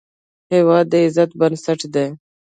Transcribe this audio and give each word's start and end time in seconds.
هېواد 0.53 0.85
د 0.91 0.93
عزت 1.05 1.31
بنسټ 1.39 1.81
دی. 1.93 2.07